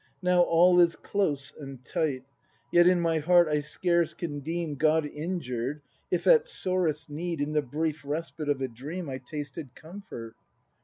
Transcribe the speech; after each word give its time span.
]Now 0.29 0.41
all 0.41 0.79
is 0.79 0.95
close 0.95 1.53
and 1.55 1.85
tight; 1.85 2.23
Yet 2.71 2.87
in 2.87 2.99
my 2.99 3.19
heart 3.19 3.47
I 3.47 3.59
scarce 3.59 4.15
can 4.15 4.39
deem 4.39 4.73
God 4.73 5.05
injured 5.05 5.83
if, 6.09 6.25
at 6.25 6.47
sorest 6.47 7.07
need, 7.07 7.39
In 7.39 7.53
the 7.53 7.61
brief 7.61 8.03
respite 8.03 8.49
of 8.49 8.61
a 8.61 8.67
dream 8.67 9.11
I 9.11 9.19
tasted 9.19 9.75
comfort. 9.75 10.33